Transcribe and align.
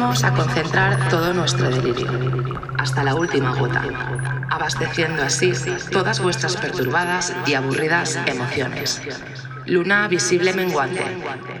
Disponemos 0.00 0.24
a 0.24 0.32
concentrar 0.32 1.10
todo 1.10 1.34
nuestro 1.34 1.68
delirio, 1.68 2.10
hasta 2.78 3.04
la 3.04 3.14
última 3.14 3.54
gota, 3.54 3.84
abasteciendo 4.48 5.22
así 5.22 5.52
todas 5.92 6.22
vuestras 6.22 6.56
perturbadas 6.56 7.36
y 7.46 7.52
aburridas 7.52 8.18
emociones. 8.24 9.02
Luna 9.66 10.08
visible 10.08 10.54
menguante, 10.54 11.04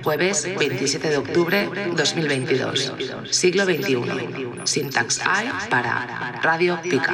jueves 0.02 0.48
27 0.58 1.10
de 1.10 1.16
octubre 1.18 1.68
2022, 1.94 2.94
siglo 3.28 3.66
XXI. 3.66 4.62
Syntax 4.64 5.18
I 5.18 5.68
para 5.68 6.40
Radio 6.42 6.80
Pica. 6.80 7.12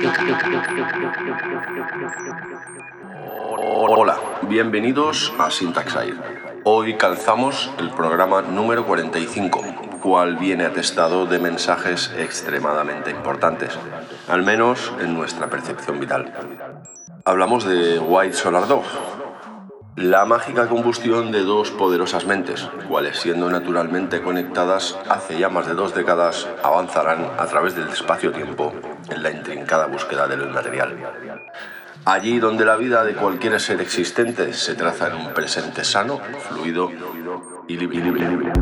Hola, 3.58 4.16
bienvenidos 4.42 5.32
a 5.40 5.50
Syntax 5.50 5.92
I. 6.06 6.14
Hoy 6.62 6.96
calzamos 6.96 7.68
el 7.78 7.90
programa 7.90 8.42
número 8.42 8.86
45 8.86 9.75
cual 10.06 10.36
viene 10.36 10.64
atestado 10.64 11.26
de 11.26 11.40
mensajes 11.40 12.12
extremadamente 12.16 13.10
importantes, 13.10 13.76
al 14.28 14.44
menos 14.44 14.92
en 15.00 15.14
nuestra 15.14 15.50
percepción 15.50 15.98
vital. 15.98 16.32
Hablamos 17.24 17.64
de 17.64 17.98
White 17.98 18.36
Solar 18.36 18.68
Dog, 18.68 18.84
la 19.96 20.24
mágica 20.24 20.68
combustión 20.68 21.32
de 21.32 21.40
dos 21.40 21.72
poderosas 21.72 22.24
mentes, 22.24 22.70
cuales 22.88 23.18
siendo 23.18 23.50
naturalmente 23.50 24.22
conectadas 24.22 24.96
hace 25.08 25.40
ya 25.40 25.48
más 25.48 25.66
de 25.66 25.74
dos 25.74 25.92
décadas, 25.92 26.46
avanzarán 26.62 27.28
a 27.36 27.46
través 27.46 27.74
del 27.74 27.88
espacio-tiempo 27.88 28.74
en 29.08 29.24
la 29.24 29.32
intrincada 29.32 29.86
búsqueda 29.86 30.28
del 30.28 30.48
material. 30.50 30.98
Allí 32.04 32.38
donde 32.38 32.64
la 32.64 32.76
vida 32.76 33.02
de 33.02 33.14
cualquier 33.14 33.58
ser 33.58 33.80
existente 33.80 34.52
se 34.52 34.76
traza 34.76 35.08
en 35.08 35.16
un 35.16 35.34
presente 35.34 35.82
sano, 35.82 36.20
fluido 36.48 36.92
y 37.66 37.76
libre. 37.76 38.52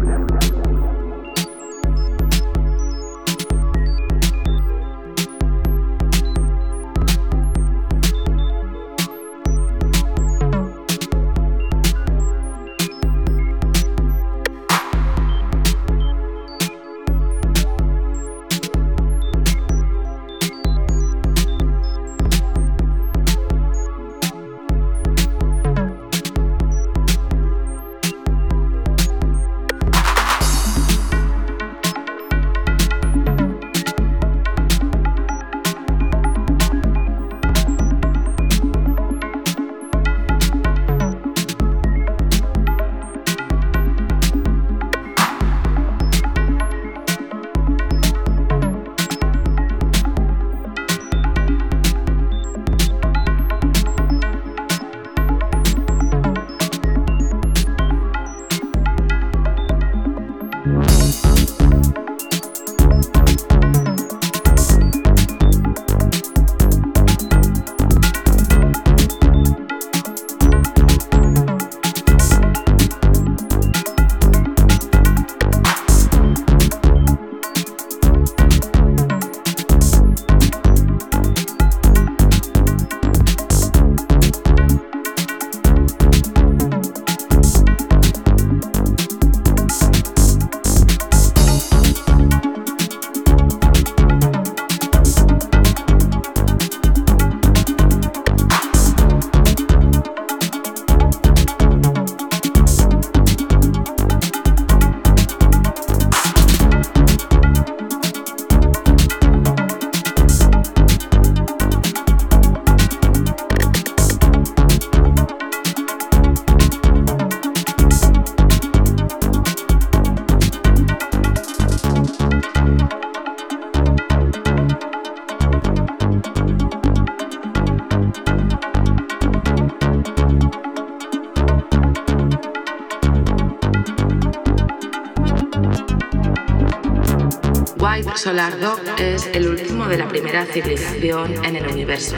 Solardo 138.34 138.76
es 138.98 139.30
el 139.32 139.48
último 139.48 139.86
de 139.86 139.96
la 139.96 140.08
primera 140.08 140.44
civilización 140.44 141.44
en 141.44 141.54
el 141.54 141.68
universo, 141.68 142.16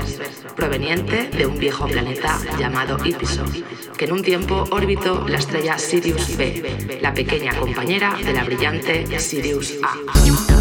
proveniente 0.56 1.28
de 1.28 1.44
un 1.44 1.58
viejo 1.58 1.86
planeta 1.86 2.38
llamado 2.58 2.96
Ipiso, 3.04 3.44
que 3.98 4.06
en 4.06 4.12
un 4.12 4.22
tiempo 4.22 4.64
orbitó 4.70 5.28
la 5.28 5.36
estrella 5.36 5.76
Sirius 5.76 6.38
B, 6.38 6.98
la 7.02 7.12
pequeña 7.12 7.54
compañera 7.58 8.16
de 8.16 8.32
la 8.32 8.44
brillante 8.44 9.20
Sirius 9.20 9.74
A. 9.82 10.55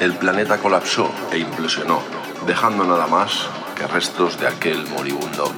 el 0.00 0.14
planeta 0.14 0.58
colapsó 0.58 1.08
e 1.30 1.38
implosionó, 1.38 2.02
dejando 2.44 2.82
nada 2.82 3.06
más 3.06 3.48
que 3.76 3.86
restos 3.86 4.36
de 4.40 4.48
aquel 4.48 4.84
moribundo 4.88 5.54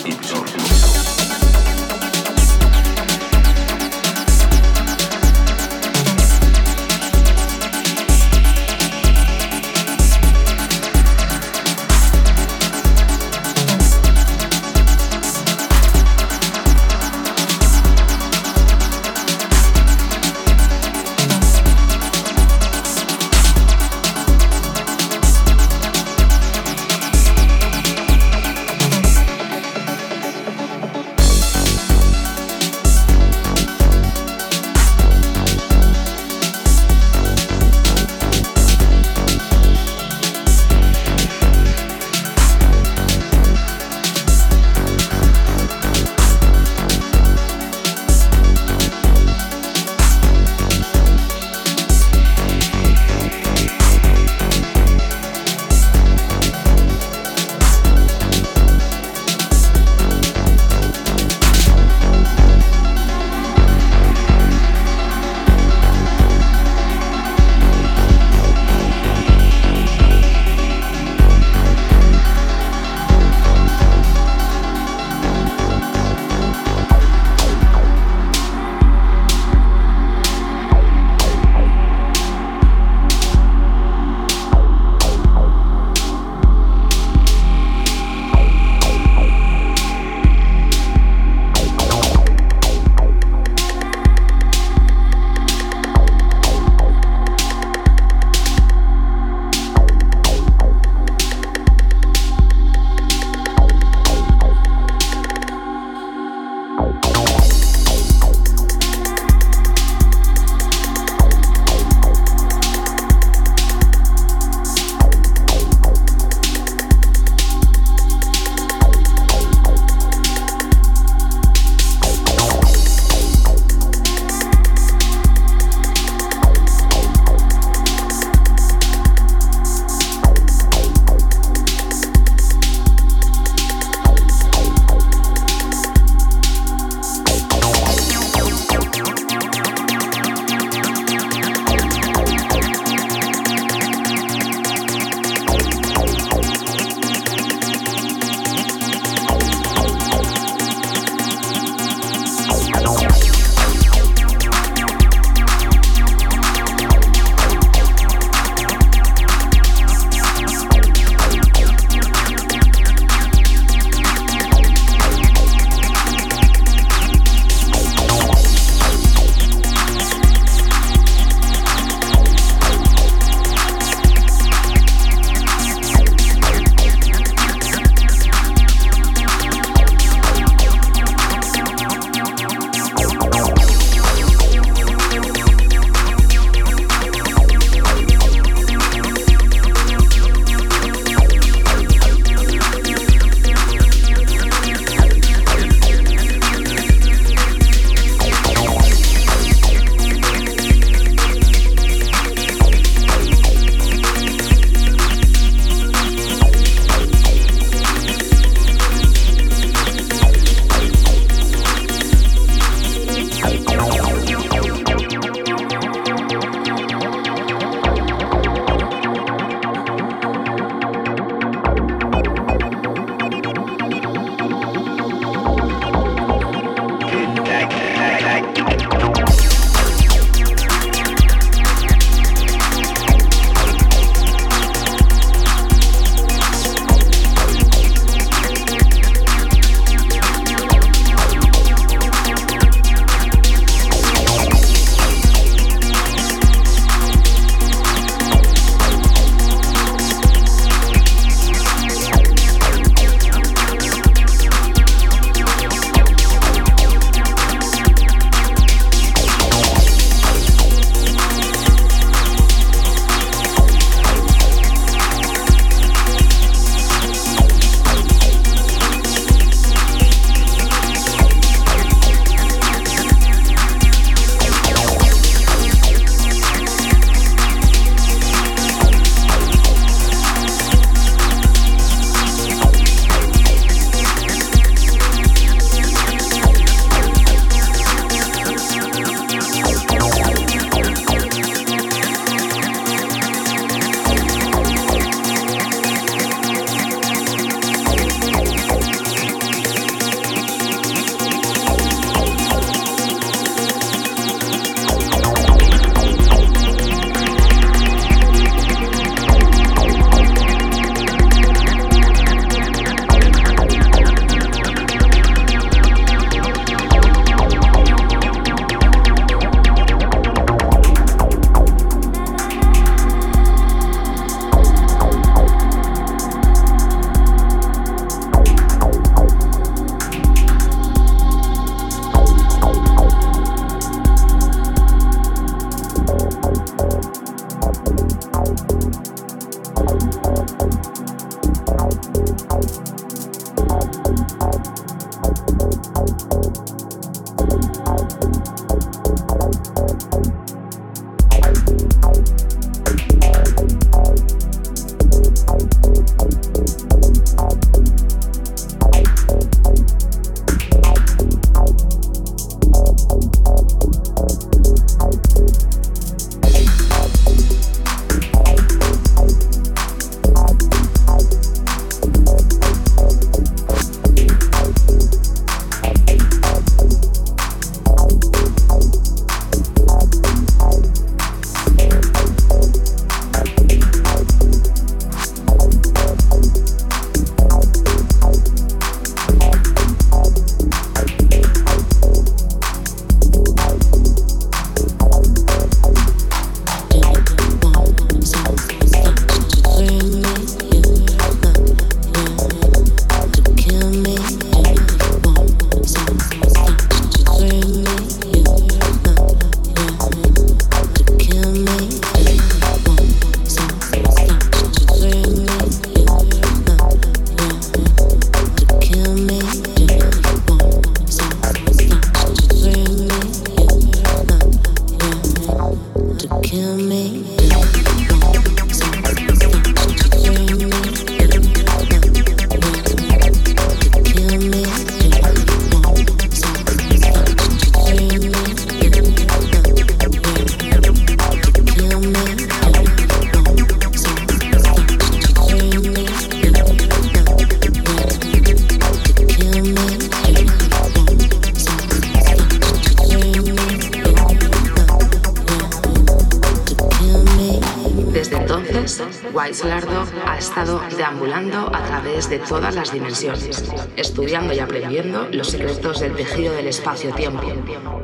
Luis 459.62 460.12
ha 460.26 460.36
estado 460.36 460.82
deambulando 460.96 461.74
a 461.74 461.82
través 461.82 462.28
de 462.28 462.38
todas 462.40 462.74
las 462.74 462.92
dimensiones, 462.92 463.64
estudiando 463.96 464.52
y 464.52 464.58
aprendiendo 464.58 465.28
los 465.32 465.48
secretos 465.48 466.00
del 466.00 466.14
tejido 466.14 466.52
del 466.52 466.66
espacio-tiempo, 466.66 467.46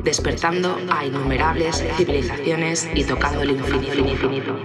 despertando 0.03 0.77
a 0.89 1.05
innumerables 1.05 1.83
civilizaciones 1.95 2.89
y 2.95 3.03
tocando 3.03 3.43
el 3.43 3.51
infinito. 3.51 4.57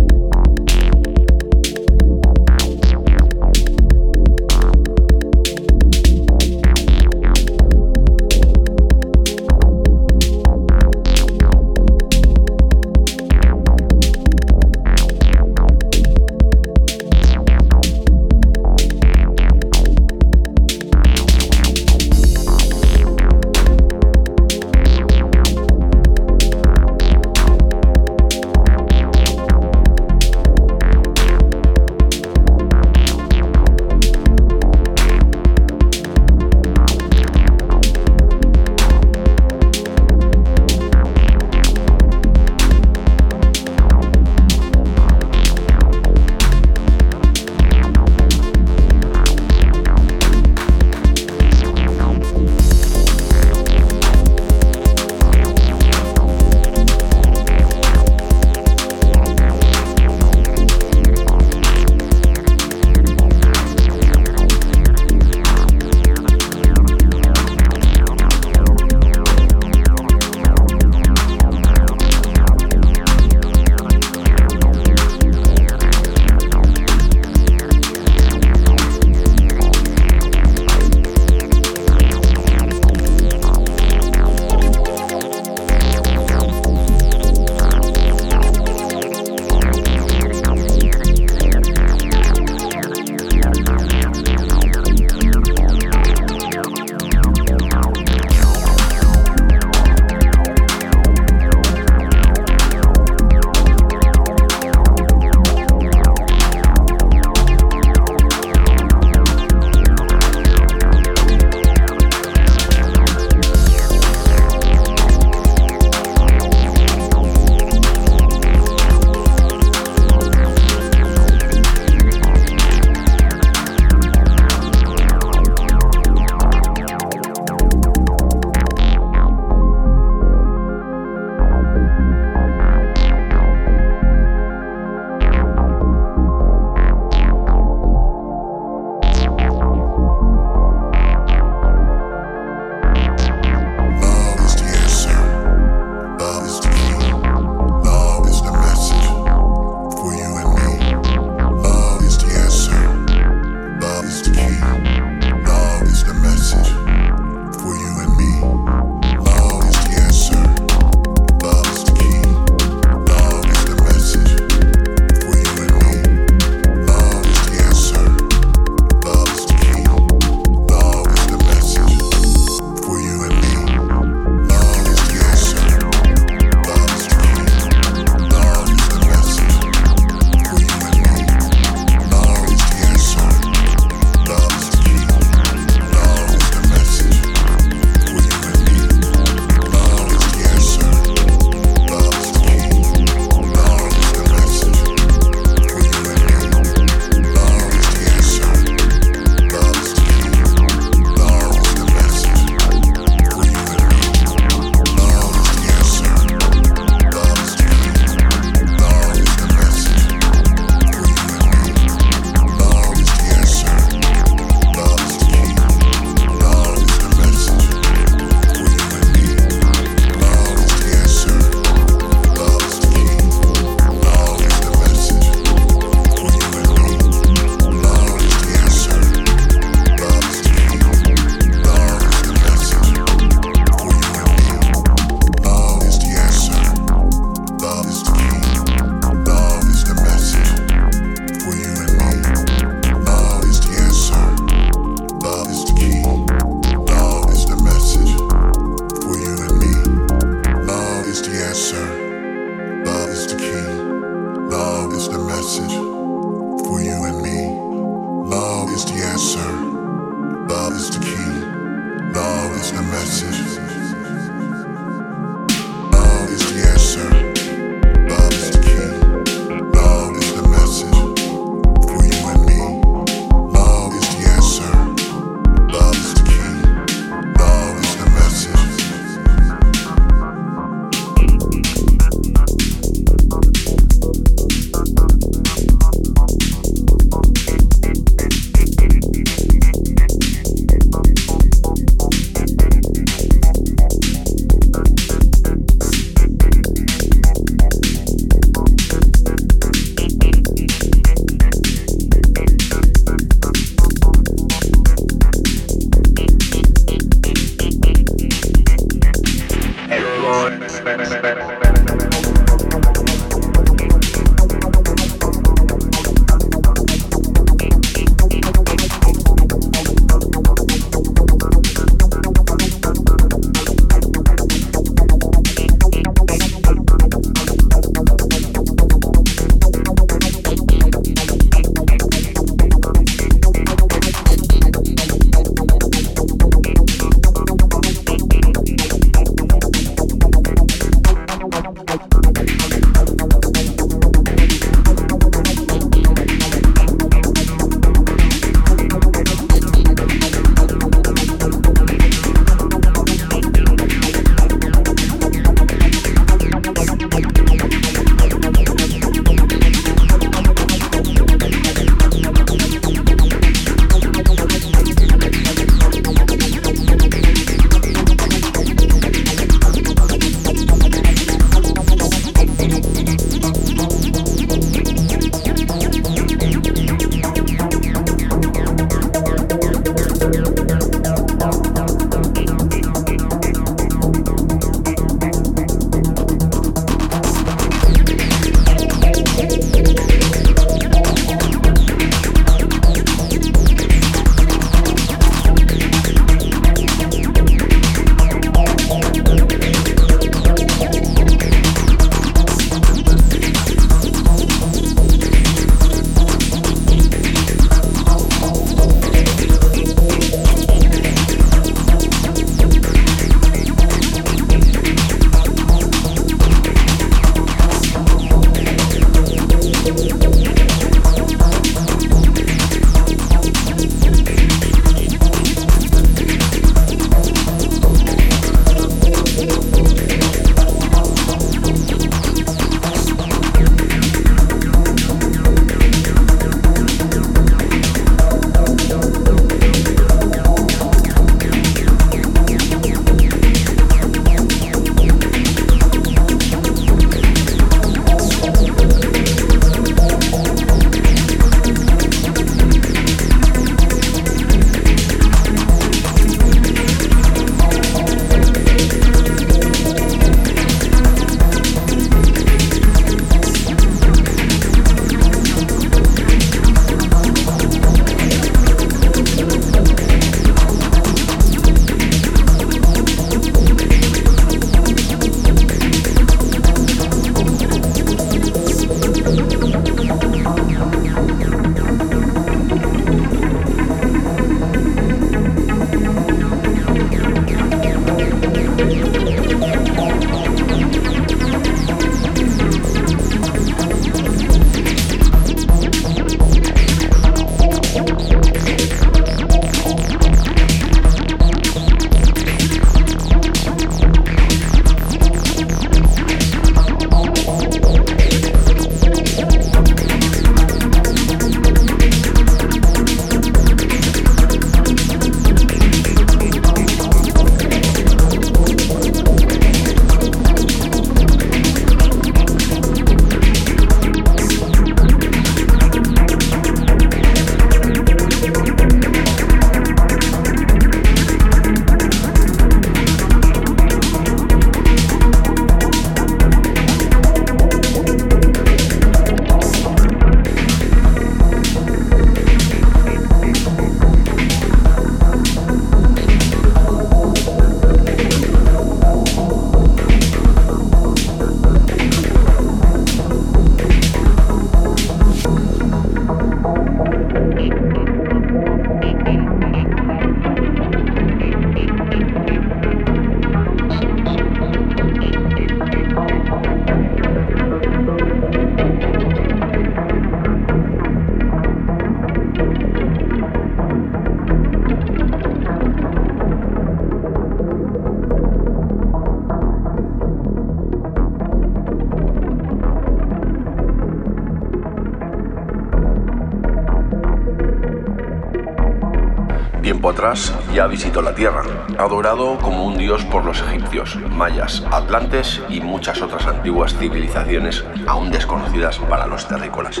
Ya 590.72 590.86
visitó 590.86 591.20
la 591.20 591.34
Tierra, 591.34 591.64
adorado 591.98 592.56
como 592.58 592.84
un 592.84 592.96
dios 592.96 593.24
por 593.24 593.44
los 593.44 593.60
egipcios, 593.60 594.16
mayas, 594.30 594.84
atlantes 594.92 595.60
y 595.68 595.80
muchas 595.80 596.22
otras 596.22 596.46
antiguas 596.46 596.96
civilizaciones 596.96 597.84
aún 598.06 598.30
desconocidas 598.30 598.98
para 599.00 599.26
los 599.26 599.48
terrícolas. 599.48 600.00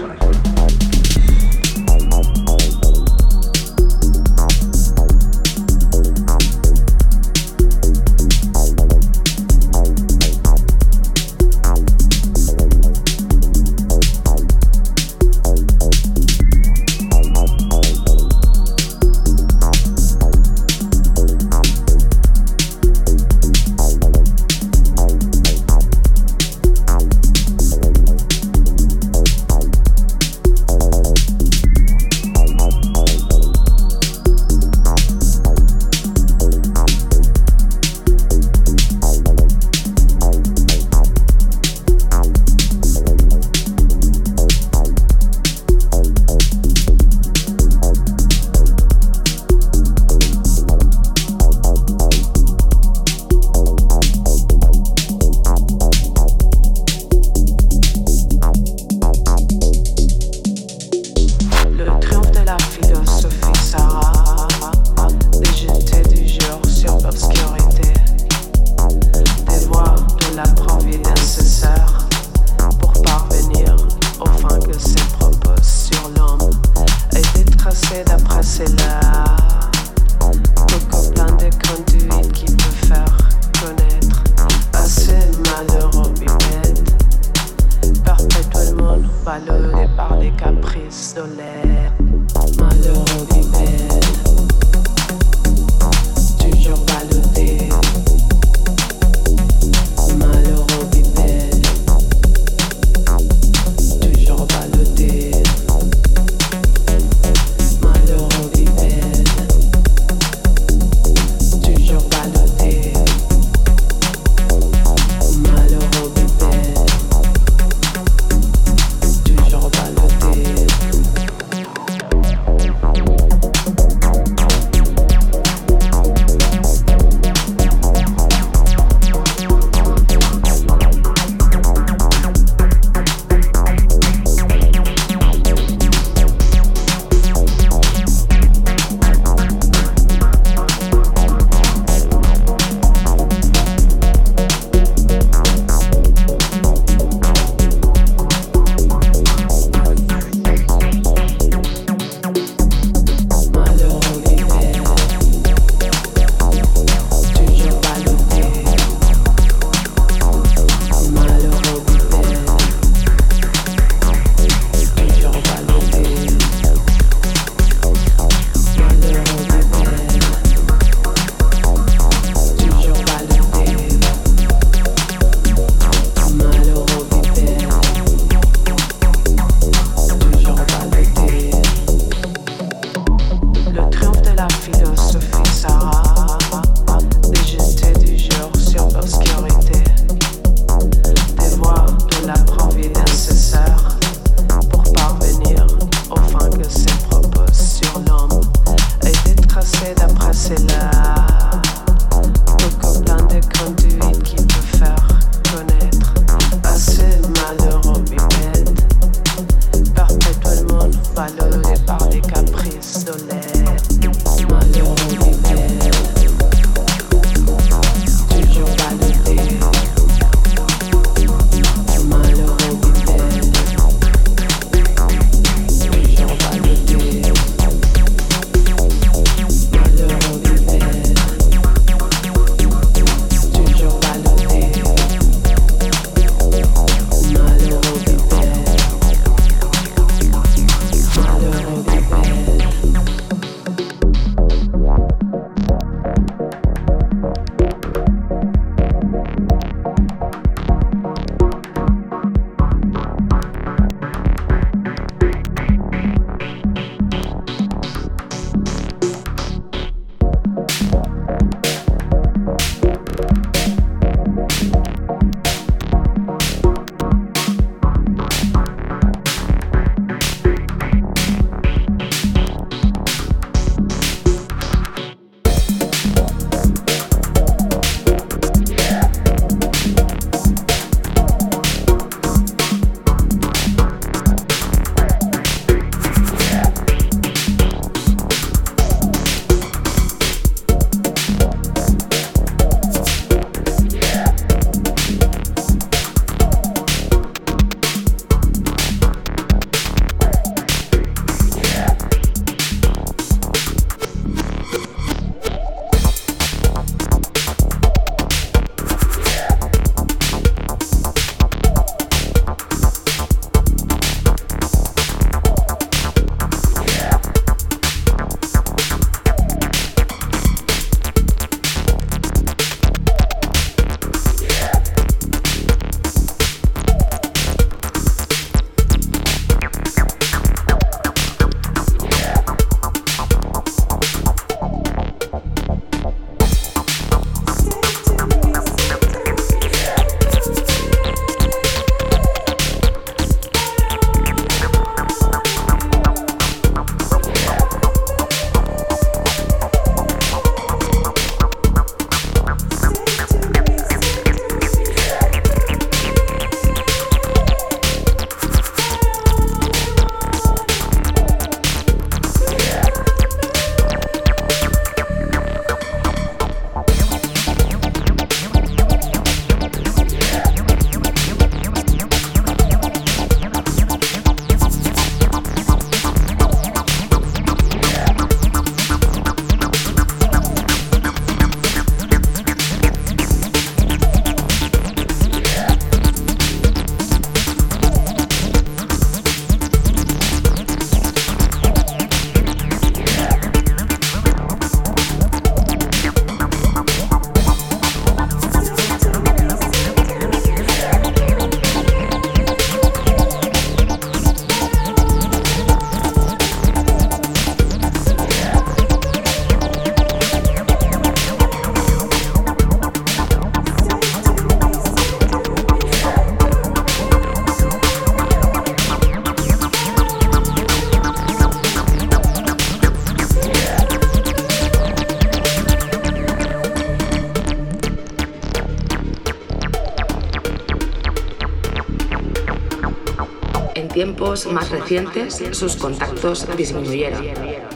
Más 434.46 434.70
recientes 434.70 435.42
sus 435.52 435.76
contactos 435.76 436.46
disminuyeron, 436.56 437.24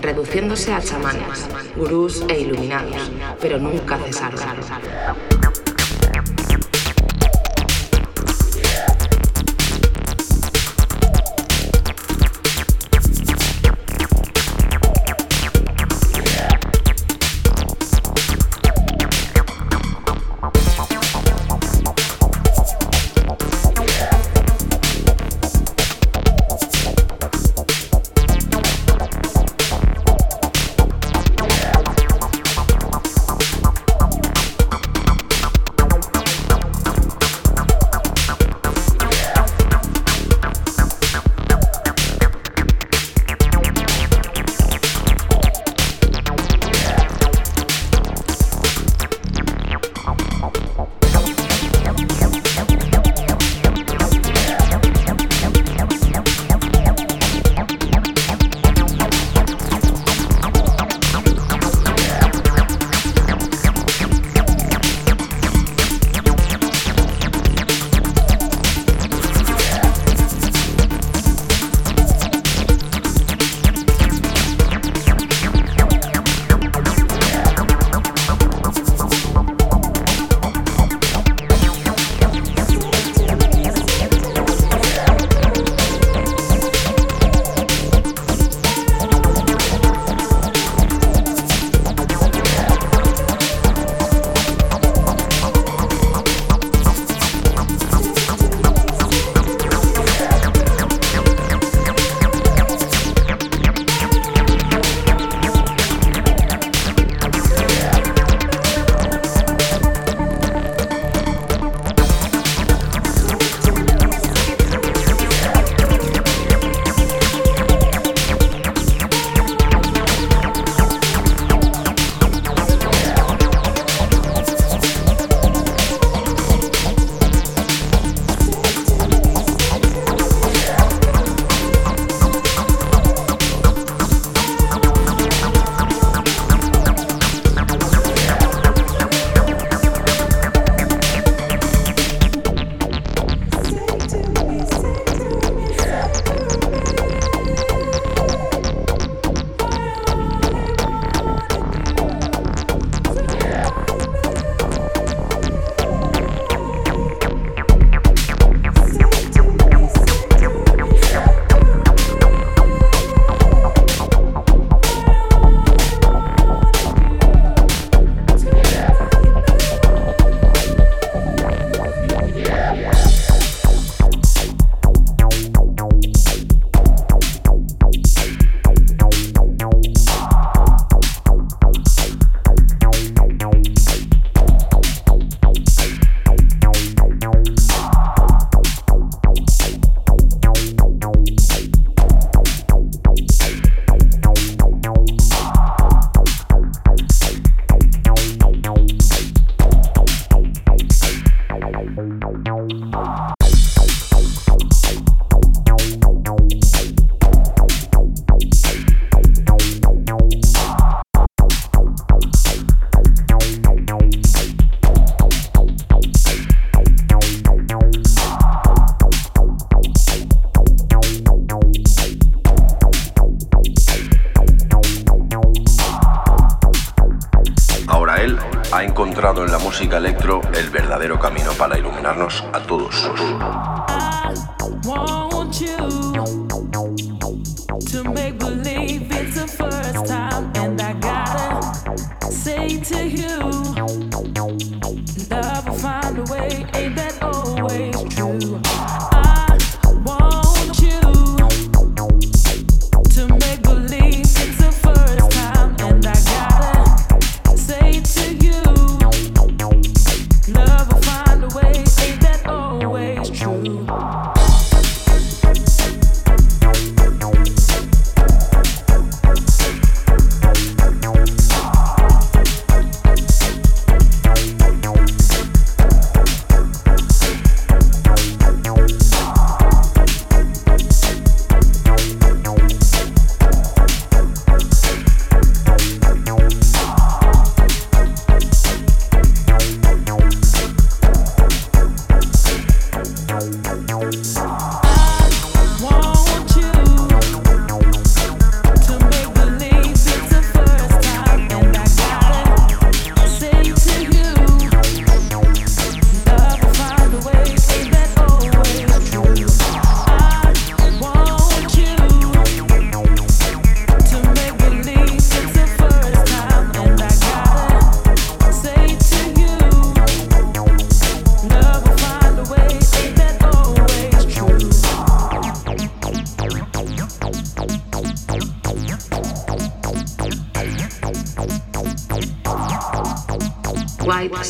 reduciéndose 0.00 0.72
a 0.72 0.80
chamanes, 0.80 1.46
gurús 1.76 2.24
e 2.28 2.40
iluminados, 2.40 3.10
pero 3.40 3.58
nunca 3.58 3.98
cesaron. 3.98 4.40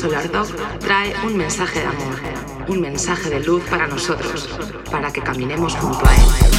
Solar 0.07 0.30
Dog 0.30 0.46
trae 0.78 1.12
un 1.24 1.36
mensaje 1.36 1.80
de 1.80 1.86
amor, 1.86 2.14
un 2.68 2.80
mensaje 2.80 3.28
de 3.28 3.40
luz 3.40 3.64
para 3.68 3.88
nosotros, 3.88 4.48
para 4.88 5.12
que 5.12 5.20
caminemos 5.20 5.74
junto 5.74 6.07
a 6.07 6.14
él. 6.14 6.55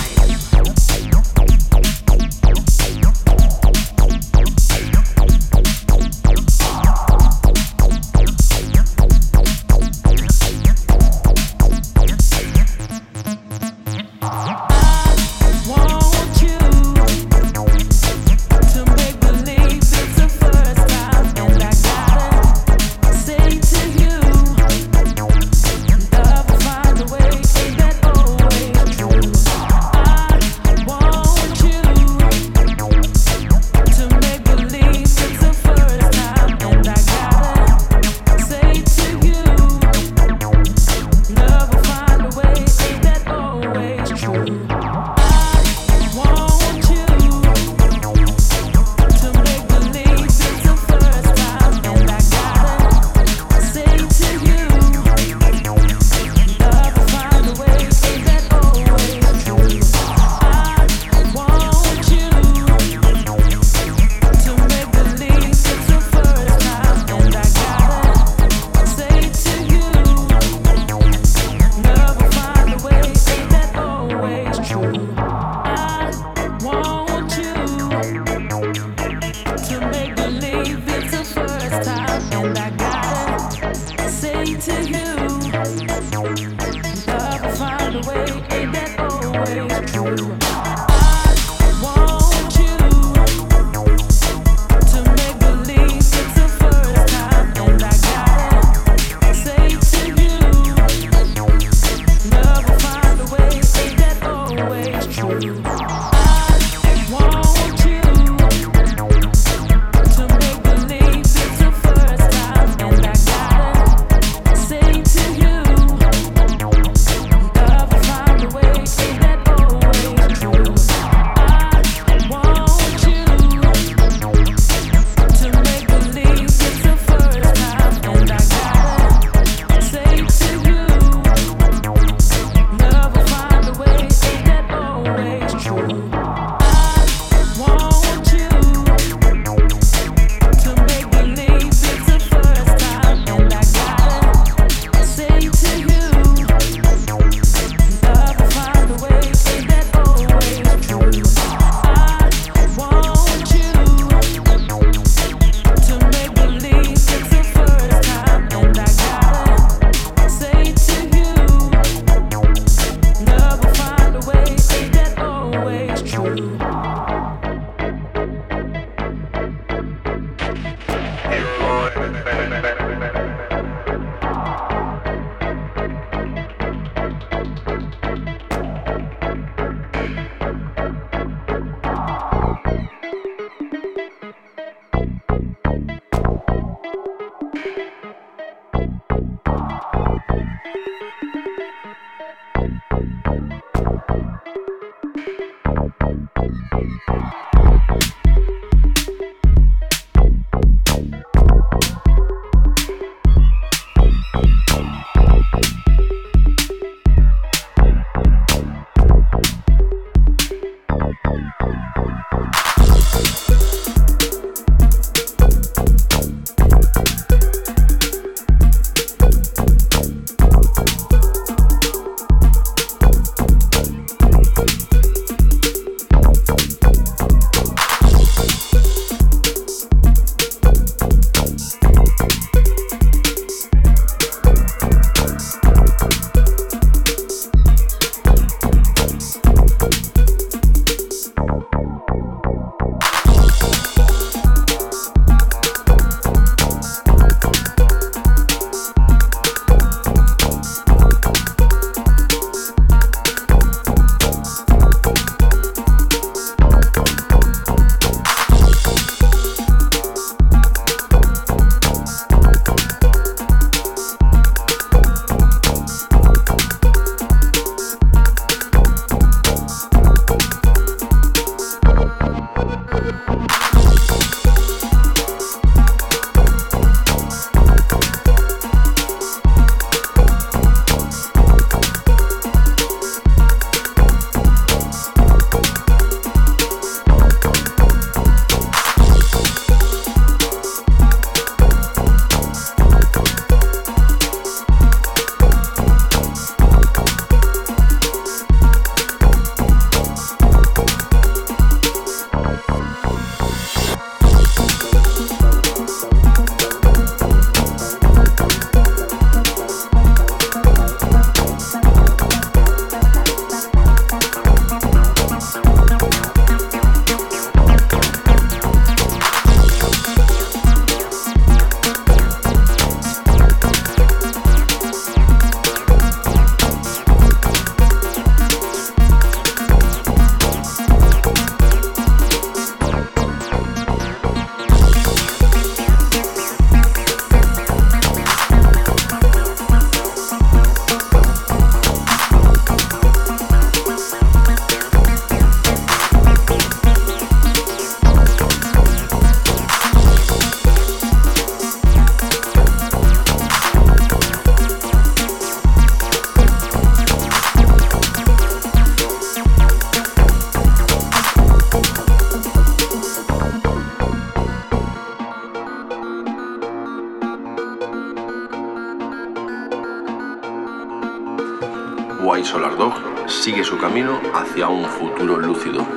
Sigue 373.47 373.63
su 373.63 373.77
camino 373.77 374.19
hacia 374.33 374.67
un 374.67 374.83
futuro 374.83 375.37
lúcido. 375.37 375.87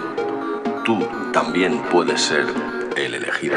Tú 0.84 1.04
también 1.32 1.82
puedes 1.90 2.20
ser 2.20 2.46
el 2.96 3.14
elegido. 3.14 3.56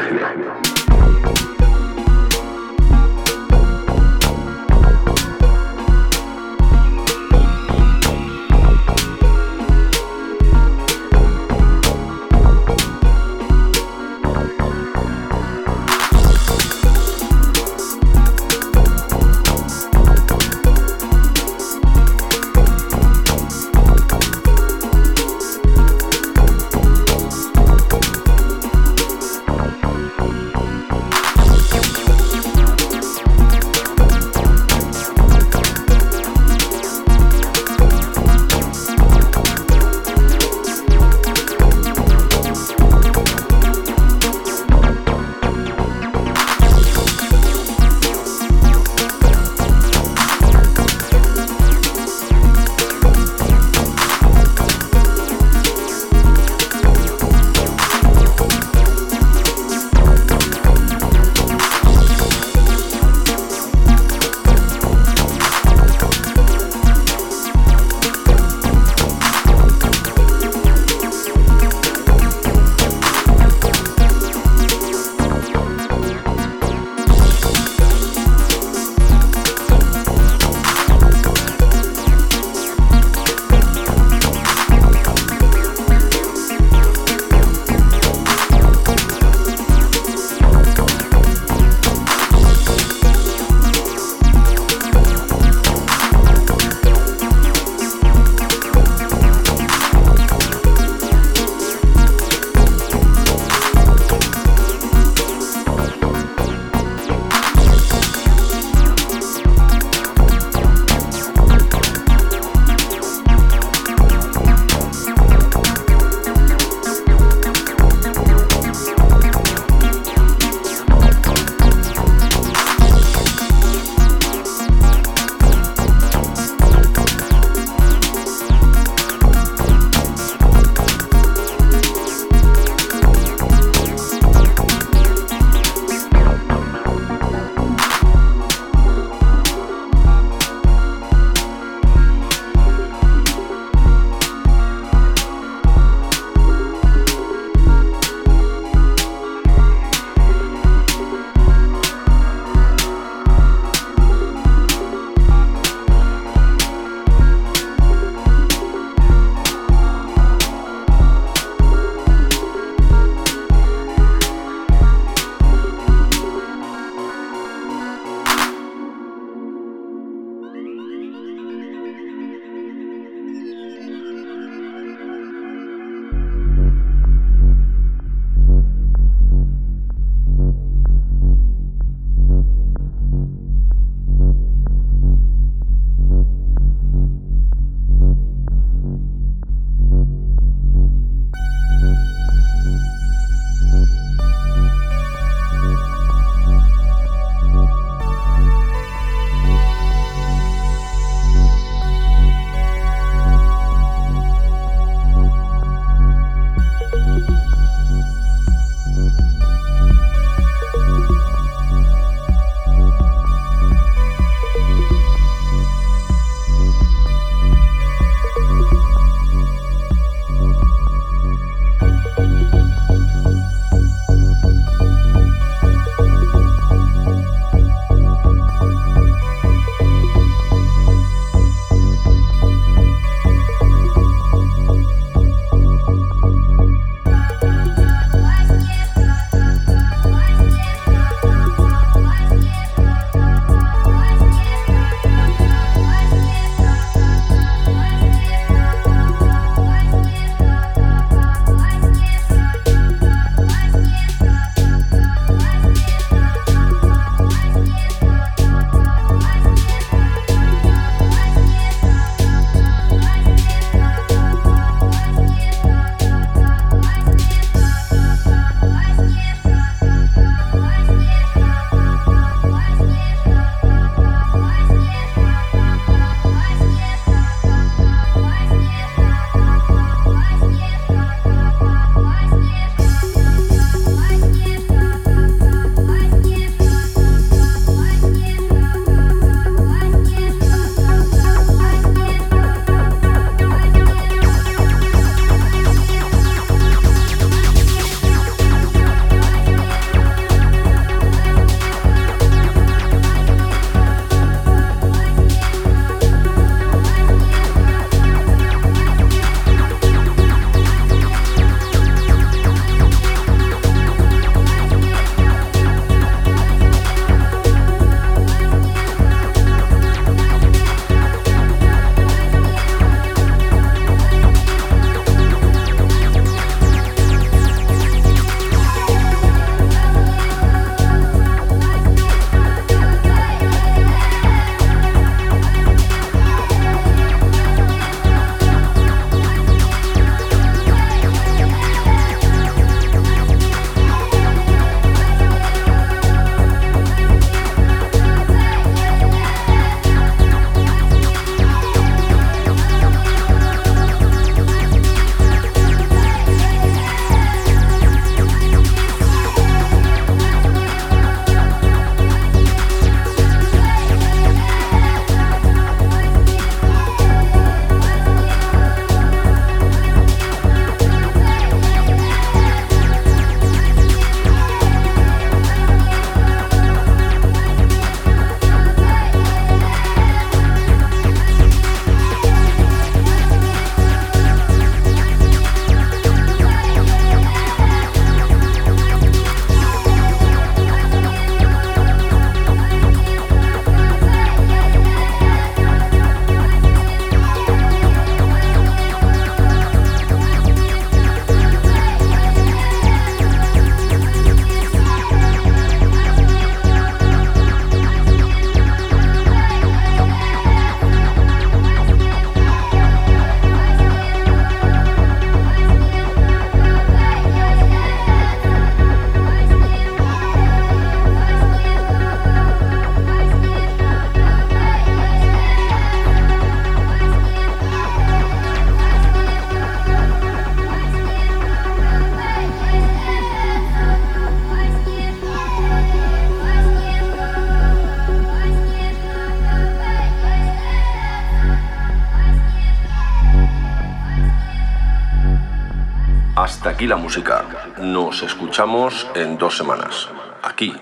Aquí 446.84 446.88
la 446.88 446.96
música. 446.96 447.44
Nos 447.78 448.22
escuchamos 448.22 449.06
en 449.14 449.38
dos 449.38 449.56
semanas, 449.56 450.06
aquí, 450.42 450.74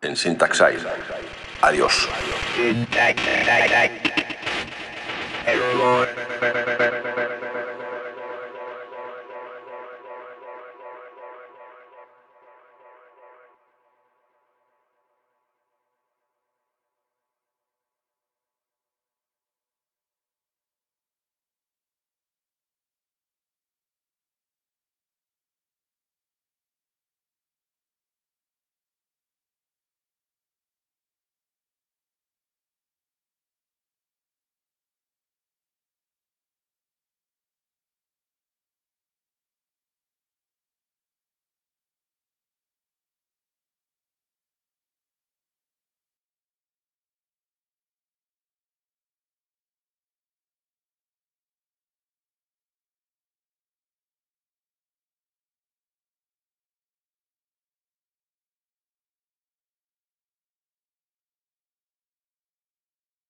en 0.00 0.16
Syntaxide. 0.16 0.80
Adiós. 1.60 2.08